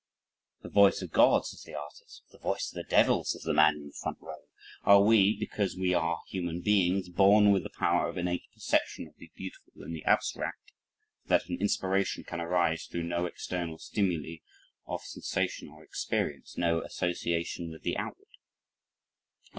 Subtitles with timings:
[0.63, 3.75] The "voice of God," says the artist, "the voice of the devil," says the man
[3.75, 4.47] in the front row.
[4.81, 9.15] Are we, because we are, human beings, born with the power of innate perception of
[9.17, 10.69] the beautiful in the abstract
[11.23, 14.37] so that an inspiration can arise through no external stimuli
[14.87, 18.37] of sensation or experience, no association with the outward?